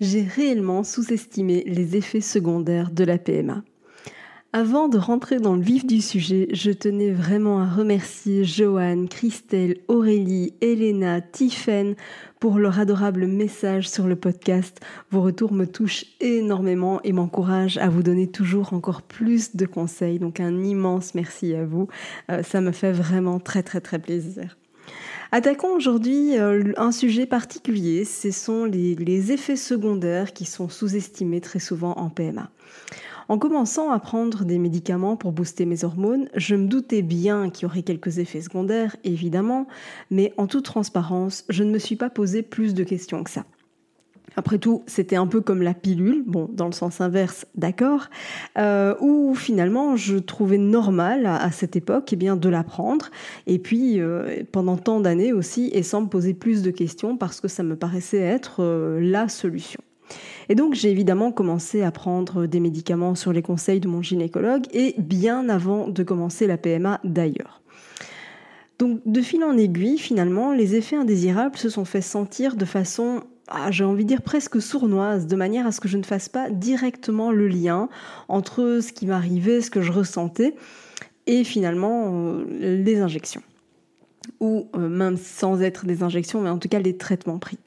[0.00, 3.62] J'ai réellement sous-estimé les effets secondaires de la PMA.
[4.52, 9.78] Avant de rentrer dans le vif du sujet, je tenais vraiment à remercier Joanne, Christelle,
[9.88, 11.94] Aurélie, Elena, Tiffen
[12.40, 14.80] pour leur adorable message sur le podcast.
[15.10, 20.18] Vos retours me touchent énormément et m'encouragent à vous donner toujours encore plus de conseils.
[20.18, 21.88] Donc un immense merci à vous.
[22.30, 24.56] Euh, ça me fait vraiment très très très plaisir.
[25.32, 31.58] Attaquons aujourd'hui euh, un sujet particulier, ce sont les, effets secondaires qui sont sous-estimés très
[31.58, 32.50] souvent en PMA.
[33.28, 37.64] En commençant à prendre des médicaments pour booster mes hormones, je me doutais bien qu'il
[37.64, 39.66] y aurait quelques effets secondaires, évidemment,
[40.12, 43.44] mais en toute transparence, je ne me suis pas posé plus de questions que ça.
[44.34, 48.08] Après tout, c'était un peu comme la pilule, bon, dans le sens inverse, d'accord,
[48.58, 53.10] euh, où finalement je trouvais normal à, cette époque eh bien, de la prendre,
[53.46, 57.40] et puis euh, pendant tant d'années aussi, et sans me poser plus de questions parce
[57.40, 59.80] que ça me paraissait être euh, la solution.
[60.48, 64.64] Et donc j'ai évidemment commencé à prendre des médicaments sur les conseils de mon gynécologue,
[64.72, 67.62] et bien avant de commencer la PMA d'ailleurs.
[68.78, 73.22] Donc de fil en aiguille, finalement, les effets indésirables se sont fait sentir de façon
[73.48, 76.28] ah, j'ai envie de dire presque sournoise, de manière à ce que je ne fasse
[76.28, 77.88] pas directement le lien
[78.28, 80.54] entre ce qui m'arrivait, ce que je ressentais,
[81.26, 83.42] et finalement euh, les injections.
[84.40, 87.58] Ou euh, même sans être des injections, mais en tout cas les traitements pris.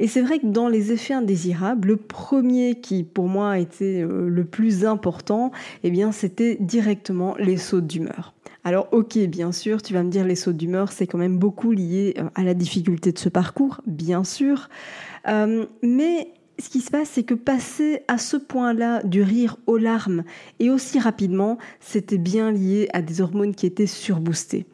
[0.00, 4.28] Et c'est vrai que dans les effets indésirables, le premier qui pour moi était euh,
[4.28, 5.52] le plus important,
[5.84, 8.33] eh bien c'était directement les sautes d'humeur.
[8.66, 11.72] Alors ok, bien sûr, tu vas me dire les sauts d'humeur, c'est quand même beaucoup
[11.72, 14.70] lié euh, à la difficulté de ce parcours, bien sûr.
[15.28, 19.76] Euh, mais ce qui se passe, c'est que passer à ce point-là du rire aux
[19.76, 20.22] larmes
[20.60, 24.66] et aussi rapidement, c'était bien lié à des hormones qui étaient surboostées.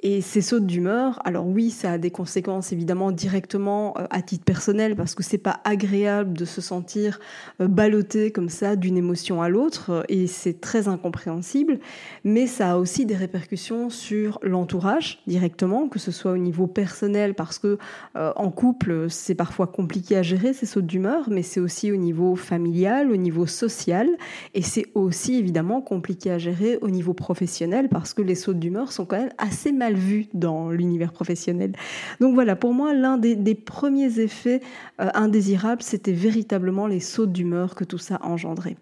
[0.00, 4.44] Et ces sautes d'humeur, alors oui, ça a des conséquences évidemment directement euh, à titre
[4.44, 7.18] personnel parce que c'est pas agréable de se sentir
[7.60, 11.80] euh, ballotté comme ça d'une émotion à l'autre et c'est très incompréhensible.
[12.22, 17.34] Mais ça a aussi des répercussions sur l'entourage directement, que ce soit au niveau personnel
[17.34, 17.78] parce que
[18.16, 21.96] euh, en couple c'est parfois compliqué à gérer ces sautes d'humeur mais c'est aussi au
[21.96, 24.08] niveau familial, au niveau social,
[24.54, 28.92] et c'est aussi évidemment compliqué à gérer au niveau professionnel parce que les sautes d'humeur
[28.92, 31.72] sont quand même assez mal vus dans l'univers professionnel.
[32.20, 34.60] Donc voilà, pour moi, l'un des, premiers effets
[35.00, 38.76] euh, indésirables, c'était véritablement les sautes d'humeur que tout ça engendrait.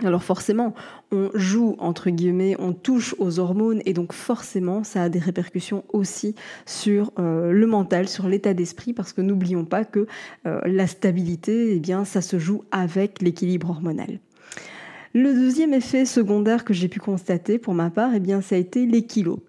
[0.00, 0.74] Alors forcément,
[1.12, 5.84] on joue entre guillemets, on touche aux hormones et donc forcément, ça a des répercussions
[5.92, 10.06] aussi sur euh, le mental, sur l'état d'esprit, parce que n'oublions pas que
[10.46, 14.18] euh, la stabilité, eh bien, ça se joue avec l'équilibre hormonal.
[15.14, 18.58] Le deuxième effet secondaire que j'ai pu constater pour ma part, eh bien, ça a
[18.58, 19.40] été les kilos.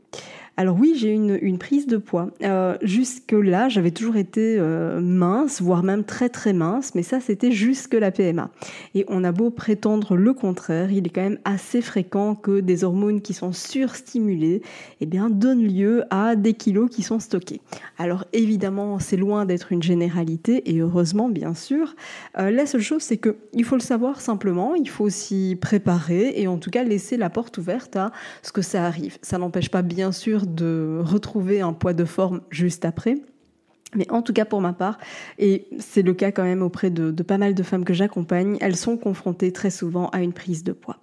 [0.55, 2.29] Alors oui, j'ai une, une prise de poids.
[2.43, 7.51] Euh, jusque-là, j'avais toujours été euh, mince, voire même très très mince, mais ça c'était
[7.51, 8.51] jusque la PMA.
[8.93, 12.83] Et on a beau prétendre le contraire, il est quand même assez fréquent que des
[12.83, 14.61] hormones qui sont surstimulées
[15.01, 17.61] eh bien, donnent lieu à des kilos qui sont stockés.
[17.97, 21.95] Alors évidemment, c'est loin d'être une généralité, et heureusement bien sûr.
[22.37, 26.33] Euh, la seule chose, c'est que il faut le savoir simplement, il faut s'y préparer,
[26.35, 28.11] et en tout cas laisser la porte ouverte à
[28.43, 29.17] ce que ça arrive.
[29.23, 33.17] Ça n'empêche pas bien sûr de retrouver un poids de forme juste après.
[33.95, 34.97] Mais en tout cas pour ma part,
[35.39, 38.75] et c'est le cas quand même auprès de, pas mal de femmes que j'accompagne, elles
[38.75, 40.97] sont confrontées très souvent à une prise de poids.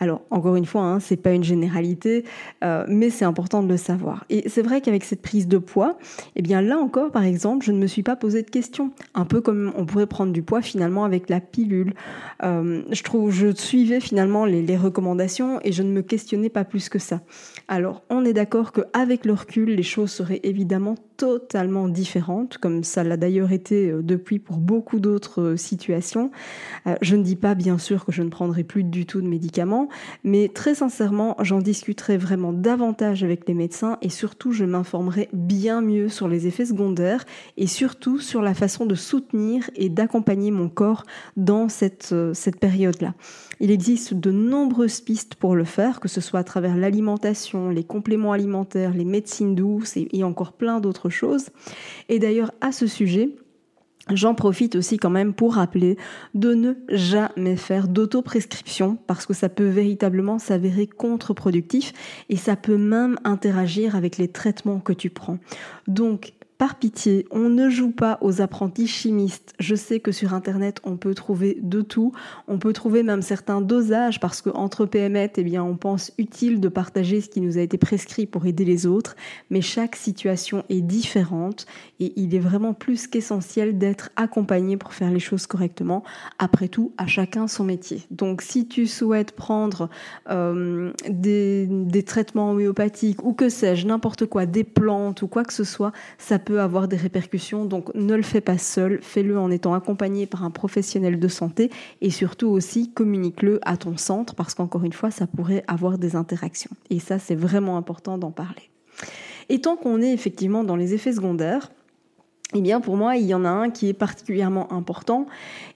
[0.00, 2.24] Alors encore une fois, hein, c'est pas une généralité,
[2.64, 4.24] euh, mais c'est important de le savoir.
[4.30, 5.98] Et c'est vrai qu'avec cette prise de poids,
[6.36, 8.90] eh bien là encore, par exemple, je ne me suis pas posé de questions.
[9.14, 11.94] Un peu comme on pourrait prendre du poids finalement avec la pilule.
[12.42, 16.64] Euh, je trouve, je suivais finalement les, les recommandations et je ne me questionnais pas
[16.64, 17.20] plus que ça.
[17.68, 23.04] Alors on est d'accord qu'avec le recul, les choses seraient évidemment totalement différente, comme ça
[23.04, 26.32] l'a d'ailleurs été euh, depuis pour beaucoup d'autres euh, situations.
[26.88, 29.28] Euh, je ne dis pas bien sûr que je ne prendrai plus du tout de
[29.28, 29.88] médicaments,
[30.24, 35.80] mais très sincèrement, j'en discuterai vraiment davantage avec les médecins et surtout je m'informerai bien
[35.80, 37.24] mieux sur les effets secondaires
[37.56, 41.04] et surtout sur la façon de soutenir et d'accompagner mon corps
[41.36, 43.14] dans cette, cette période-là.
[43.60, 47.84] Il existe de nombreuses pistes pour le faire, que ce soit à travers l'alimentation, les
[47.84, 51.50] compléments alimentaires, les médecines douces et, encore plein d'autres choses.
[52.08, 53.30] Et d'ailleurs, à ce sujet,
[54.10, 55.96] J'en profite aussi quand même pour rappeler
[56.34, 61.92] de ne jamais faire d'autoprescription parce que ça peut véritablement s'avérer contre-productif
[62.28, 65.38] et ça peut même interagir avec les traitements que tu prends.
[65.86, 66.32] Donc
[66.62, 69.52] par pitié, on ne joue pas aux apprentis chimistes.
[69.58, 72.12] Je sais que sur Internet, on peut trouver de tout.
[72.46, 76.68] On peut trouver même certains dosages parce qu'entre PMET, eh bien, on pense utile de
[76.68, 79.16] partager ce qui nous a été prescrit pour aider les autres.
[79.50, 81.66] Mais chaque situation est différente
[81.98, 86.04] et il est vraiment plus qu'essentiel d'être accompagné pour faire les choses correctement.
[86.38, 88.02] Après tout, à chacun son métier.
[88.12, 89.90] Donc, si tu souhaites prendre
[90.30, 95.52] euh, des, des traitements homéopathiques ou que sais-je, n'importe quoi, des plantes ou quoi que
[95.52, 97.64] ce soit, ça peut avoir des répercussions.
[97.64, 101.70] Donc ne le fais pas seul, fais-le en étant accompagné par un professionnel de santé
[102.00, 106.16] et surtout aussi communique-le à ton centre parce qu'encore une fois, ça pourrait avoir des
[106.16, 106.70] interactions.
[106.90, 108.70] Et ça, c'est vraiment important d'en parler.
[109.48, 111.70] Et tant qu'on est effectivement dans les effets secondaires,
[112.54, 115.26] eh bien, pour moi, il y en a un qui est particulièrement important.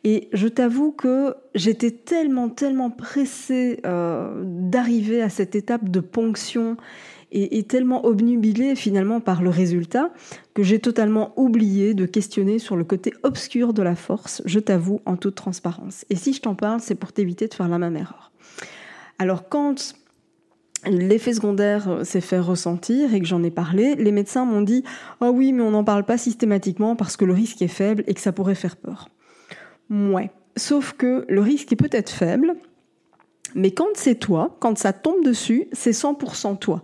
[0.05, 6.77] Et je t'avoue que j'étais tellement, tellement pressée euh, d'arriver à cette étape de ponction
[7.33, 10.11] et, tellement obnubilé finalement par le résultat
[10.55, 15.01] que j'ai totalement oublié de questionner sur le côté obscur de la force, je t'avoue
[15.07, 16.05] en toute transparence.
[16.11, 18.33] Et si je t'en parle, c'est pour t'éviter de faire la même erreur.
[19.19, 19.95] Alors quand
[20.87, 24.85] l'effet secondaire s'est fait ressentir et que j'en ai parlé, les médecins m'ont dit
[25.21, 28.15] "Ah oui, mais on n'en parle pas systématiquement parce que le risque est faible et
[28.15, 29.09] que ça pourrait faire peur."
[29.91, 30.31] Ouais.
[30.57, 32.55] Sauf que le risque est peut-être faible,
[33.55, 36.83] mais quand c'est toi, quand ça tombe dessus, c'est 100% toi.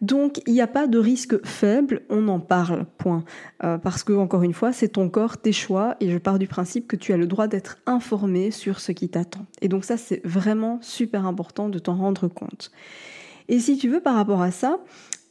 [0.00, 3.24] Donc il n'y a pas de risque faible, on en parle, point.
[3.64, 6.46] Euh, parce que, encore une fois, c'est ton corps, tes choix, et je pars du
[6.46, 9.46] principe que tu as le droit d'être informé sur ce qui t'attend.
[9.60, 12.70] Et donc ça, c'est vraiment super important de t'en rendre compte.
[13.48, 14.78] Et si tu veux, par rapport à ça,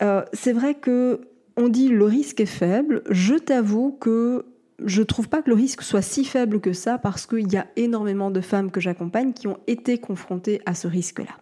[0.01, 1.21] euh, c'est vrai que
[1.57, 3.01] on dit le risque est faible.
[3.09, 4.45] Je t'avoue que
[4.85, 7.67] je trouve pas que le risque soit si faible que ça parce qu'il y a
[7.75, 11.37] énormément de femmes que j'accompagne qui ont été confrontées à ce risque-là.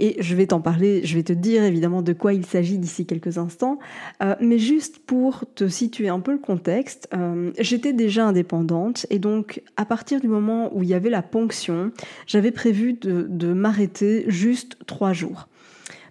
[0.00, 3.04] Et je vais t'en parler, je vais te dire évidemment de quoi il s'agit d'ici
[3.04, 3.80] quelques instants,
[4.22, 9.18] euh, mais juste pour te situer un peu le contexte, euh, j'étais déjà indépendante et
[9.18, 11.90] donc à partir du moment où il y avait la ponction,
[12.26, 15.48] j'avais prévu de, de m'arrêter juste trois jours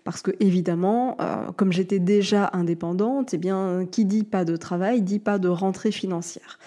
[0.08, 5.02] parce que évidemment, euh, comme j'étais déjà indépendante, eh bien, qui dit pas de travail
[5.02, 6.60] dit pas de rentrée financière.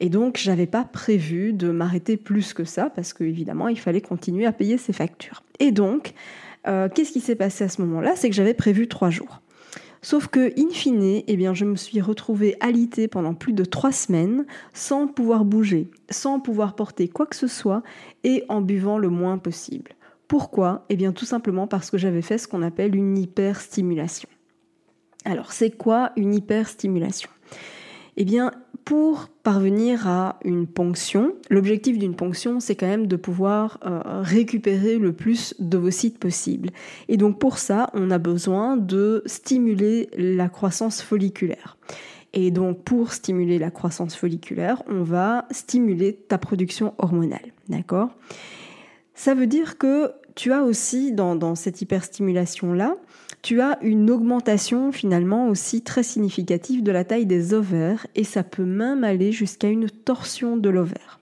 [0.00, 4.00] Et donc, j'avais pas prévu de m'arrêter plus que ça, parce que évidemment, il fallait
[4.00, 5.42] continuer à payer ses factures.
[5.58, 6.14] Et donc,
[6.68, 8.16] euh, qu'est-ce qui s'est passé à ce moment-là?
[8.16, 9.42] C'est que j'avais prévu trois jours.
[10.00, 13.92] Sauf que, in fine, eh bien, je me suis retrouvée alitée pendant plus de trois
[13.92, 17.82] semaines, sans pouvoir bouger, sans pouvoir porter quoi que ce soit,
[18.24, 19.95] et en buvant le moins possible.
[20.28, 20.84] Pourquoi?
[20.88, 24.28] Eh bien tout simplement parce que j'avais fait ce qu'on appelle une hyperstimulation.
[25.24, 27.30] Alors c'est quoi une hyperstimulation?
[28.16, 28.52] Eh bien
[28.84, 34.98] pour parvenir à une ponction, l'objectif d'une ponction c'est quand même de pouvoir euh, récupérer
[34.98, 36.70] le plus d'ovocytes possible.
[37.08, 41.76] Et donc pour ça on a besoin de stimuler la croissance folliculaire.
[42.32, 47.52] Et donc pour stimuler la croissance folliculaire, on va stimuler ta production hormonale.
[47.68, 48.10] D'accord?
[49.14, 52.94] Ça veut dire que tu as aussi, dans, cette hyperstimulation-là,
[53.42, 58.44] tu as une augmentation finalement aussi très significative de la taille des ovaires et ça
[58.44, 61.20] peut même aller jusqu'à une torsion de l'ovaire.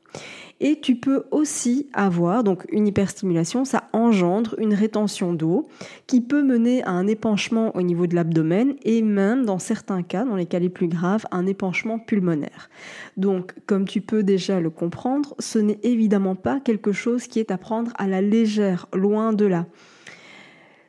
[0.66, 5.68] Et tu peux aussi avoir, donc une hyperstimulation, ça engendre une rétention d'eau
[6.06, 10.24] qui peut mener à un épanchement au niveau de l'abdomen et même dans certains cas,
[10.24, 12.70] dans les cas les plus graves, un épanchement pulmonaire.
[13.18, 17.50] Donc, comme tu peux déjà le comprendre, ce n'est évidemment pas quelque chose qui est
[17.50, 19.66] à prendre à la légère, loin de là.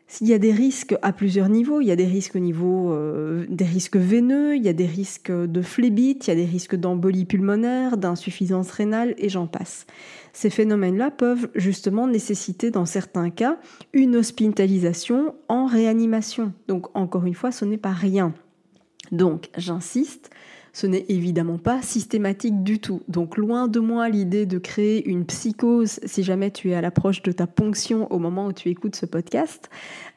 [0.08, 2.92] S'il y a des risques à plusieurs niveaux, il y a des risques au niveau
[2.92, 6.46] euh, des risques veineux, il y a des risques de phlébite, il y a des
[6.46, 9.88] risques d'embolie pulmonaire, d'insuffisance rénale et j'en passe.
[10.32, 13.58] Ces phénomènes-là peuvent justement nécessiter dans certains cas
[13.94, 16.54] une hospitalisation en réanimation.
[16.68, 18.34] Donc encore une fois, ce n'est pas rien.
[19.12, 20.30] Donc j'insiste,
[20.76, 23.02] Ce n'est évidemment pas systématique du tout.
[23.08, 27.22] Donc loin de moi l'idée de créer une psychose si jamais tu es à l'approche
[27.22, 29.70] de ta ponction au moment où tu écoutes ce podcast.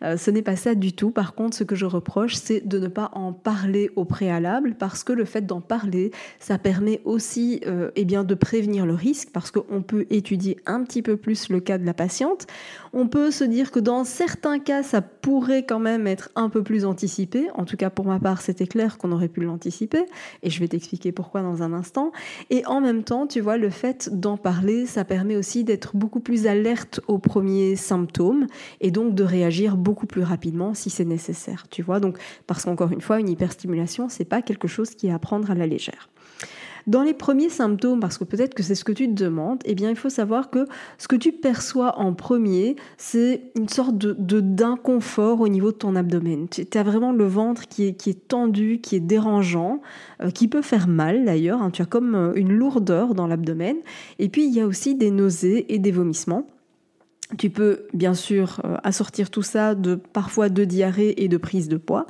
[0.02, 1.12] Euh, ce n'est pas ça du tout.
[1.12, 5.04] Par contre, ce que je reproche, c'est de ne pas en parler au préalable parce
[5.04, 6.10] que le fait d'en parler,
[6.40, 10.82] ça permet aussi euh, eh bien, de prévenir le risque parce qu'on peut étudier un
[10.82, 12.48] petit peu plus le cas de la patiente.
[12.92, 16.62] On peut se dire que dans certains cas, ça pourrait quand même être un peu
[16.62, 17.48] plus anticipé.
[17.54, 20.06] En tout cas, pour ma part, c'était clair qu'on aurait pu l'anticiper.
[20.42, 22.12] Et je vais t'expliquer pourquoi dans un instant.
[22.48, 26.20] Et en même temps, tu vois, le fait d'en parler, ça permet aussi d'être beaucoup
[26.20, 28.46] plus alerte aux premiers symptômes
[28.80, 31.66] et donc de réagir beaucoup plus rapidement si c'est nécessaire.
[31.68, 32.16] Tu vois, donc,
[32.46, 35.54] parce qu'encore une fois, une hyperstimulation, c'est pas quelque chose qui est à prendre à
[35.54, 36.08] la légère.
[36.88, 39.74] Dans les premiers symptômes, parce que peut-être que c'est ce que tu te demandes, eh
[39.74, 40.64] bien, il faut savoir que
[40.96, 45.96] ce que tu perçois en premier, c'est une sorte de, d'inconfort au niveau de ton
[45.96, 46.48] abdomen.
[46.48, 49.82] Tu as vraiment le ventre qui est, tendu, qui est dérangeant,
[50.22, 51.60] euh, qui peut faire mal d'ailleurs.
[51.60, 51.70] Hein.
[51.70, 53.76] Tu as comme euh, une lourdeur dans l'abdomen.
[54.18, 56.46] Et puis, il y a aussi des nausées et des vomissements.
[57.36, 61.68] Tu peux bien sûr euh, assortir tout ça de parfois de diarrhée et de prise
[61.68, 62.06] de poids.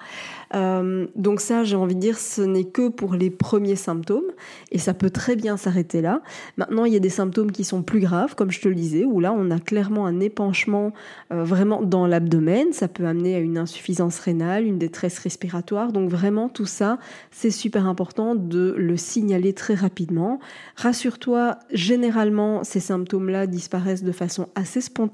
[0.54, 4.30] Euh, donc ça, j'ai envie de dire, ce n'est que pour les premiers symptômes
[4.70, 6.22] et ça peut très bien s'arrêter là.
[6.56, 9.04] Maintenant, il y a des symptômes qui sont plus graves, comme je te le disais,
[9.04, 10.92] où là, on a clairement un épanchement
[11.32, 12.72] euh, vraiment dans l'abdomen.
[12.72, 15.92] Ça peut amener à une insuffisance rénale, une détresse respiratoire.
[15.92, 16.98] Donc vraiment, tout ça,
[17.30, 20.38] c'est super important de le signaler très rapidement.
[20.76, 25.07] Rassure-toi, généralement, ces symptômes-là disparaissent de façon assez spontanée,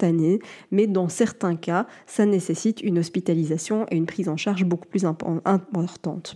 [0.71, 5.05] mais dans certains cas, ça nécessite une hospitalisation et une prise en charge beaucoup plus
[5.05, 6.35] importante.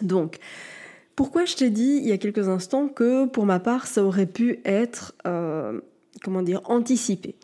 [0.00, 0.38] Donc,
[1.16, 4.26] pourquoi je t'ai dit il y a quelques instants que pour ma part, ça aurait
[4.26, 5.80] pu être, euh,
[6.22, 7.36] comment dire, anticipé?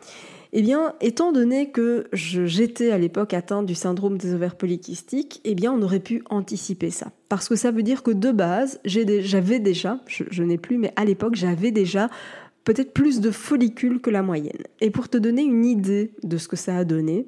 [0.54, 5.54] Eh bien, étant donné que j'étais à l'époque atteinte du syndrome des ovaires polykystiques, eh
[5.54, 7.12] bien, on aurait pu anticiper ça.
[7.28, 11.04] Parce que ça veut dire que de base, j'avais déjà, je n'ai plus, mais à
[11.04, 12.08] l'époque, j'avais déjà
[12.68, 14.62] peut-être plus de follicules que la moyenne.
[14.82, 17.24] Et pour te donner une idée de ce que ça a donné,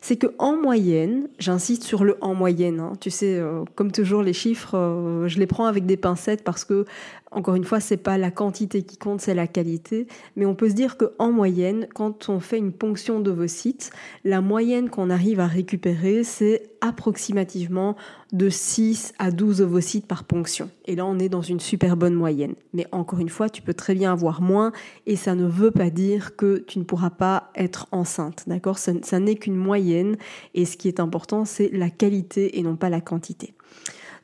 [0.00, 4.24] c'est que en moyenne, j'insiste sur le en moyenne, hein, tu sais, euh, comme toujours
[4.24, 6.86] les chiffres, euh, je les prends avec des pincettes parce que
[7.30, 10.08] encore une fois, c'est pas la quantité qui compte, c'est la qualité.
[10.34, 13.92] Mais on peut se dire qu'en moyenne, quand on fait une ponction d'ovocytes,
[14.24, 17.94] la moyenne qu'on arrive à récupérer, c'est approximativement
[18.32, 20.70] de 6 à 12 ovocytes par ponction.
[20.86, 22.54] Et là, on est dans une super bonne moyenne.
[22.72, 24.72] Mais encore une fois, tu peux très bien avoir moins
[25.06, 28.44] et ça ne veut pas dire que tu ne pourras pas être enceinte.
[28.46, 28.78] D'accord?
[28.78, 30.16] Ça n'est qu'une moyenne
[30.54, 33.54] et ce qui est important, c'est la qualité et non pas la quantité.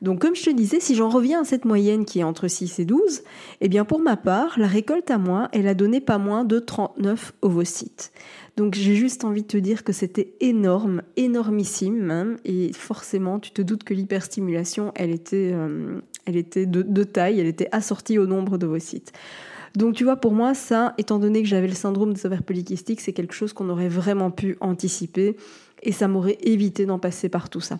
[0.01, 2.79] Donc comme je te disais, si j'en reviens à cette moyenne qui est entre 6
[2.79, 3.21] et 12,
[3.61, 6.59] eh bien pour ma part, la récolte à moi, elle a donné pas moins de
[6.59, 8.11] 39 ovocytes.
[8.57, 13.51] Donc j'ai juste envie de te dire que c'était énorme, énormissime même, et forcément tu
[13.51, 18.25] te doutes que l'hyperstimulation, elle était, euh, elle était de, taille, elle était assortie au
[18.25, 19.13] nombre d'ovocytes.
[19.75, 23.01] Donc tu vois, pour moi, ça, étant donné que j'avais le syndrome des ovaires polykystiques,
[23.01, 25.35] c'est quelque chose qu'on aurait vraiment pu anticiper,
[25.83, 27.77] et ça m'aurait évité d'en passer par tout ça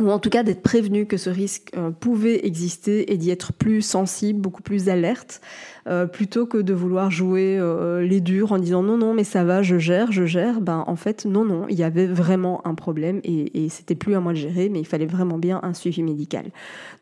[0.00, 3.52] ou en tout cas d'être prévenu que ce risque euh, pouvait exister et d'y être
[3.52, 5.40] plus sensible, beaucoup plus alerte,
[5.86, 9.44] euh, plutôt que de vouloir jouer euh, les durs en disant non non mais ça
[9.44, 12.74] va je gère je gère ben en fait non non il y avait vraiment un
[12.74, 16.02] problème et, c'était plus à moi de gérer mais il fallait vraiment bien un suivi
[16.02, 16.46] médical.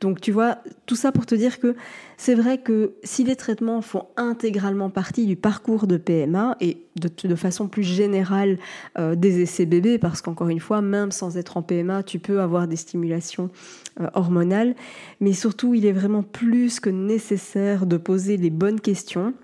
[0.00, 1.76] Donc tu vois tout ça pour te dire que
[2.16, 7.08] c'est vrai que si les traitements font intégralement partie du parcours de PMA et de,
[7.28, 8.58] de façon plus générale
[8.98, 12.40] euh, des essais bébés parce qu'encore une fois même sans être en PMA tu peux
[12.40, 13.48] avoir des stimulations
[14.14, 14.74] hormonales
[15.20, 19.34] mais surtout il est vraiment plus que nécessaire de poser les bonnes questions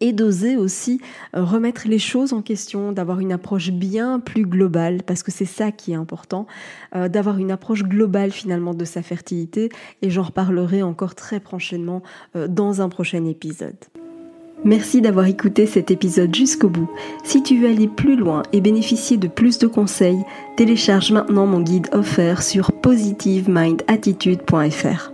[0.00, 1.00] et d'oser aussi
[1.36, 5.44] euh, remettre les choses en question, d'avoir une approche bien plus globale, parce que c'est
[5.44, 6.46] ça qui est important,
[6.94, 9.70] euh, d'avoir une approche globale finalement de sa fertilité,
[10.02, 12.02] et j'en reparlerai encore très prochainement
[12.36, 13.76] euh, dans un prochain épisode.
[14.64, 16.88] Merci d'avoir écouté cet épisode jusqu'au bout.
[17.22, 20.22] Si tu veux aller plus loin et bénéficier de plus de conseils,
[20.56, 25.13] télécharge maintenant mon guide offert sur positivemindattitude.fr.